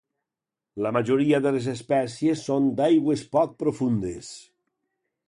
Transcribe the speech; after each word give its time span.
La 0.85 0.91
majoria 0.97 1.41
de 1.47 1.51
les 1.57 1.67
espècies 1.73 2.41
són 2.47 2.71
d'aigües 2.79 3.23
poc 3.37 3.55
profundes. 3.63 4.33